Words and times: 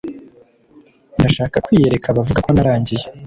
ndashaka 1.15 1.57
kwiyereka 1.65 2.05
abavuga 2.09 2.39
ko 2.45 2.49
narangiye 2.55 3.05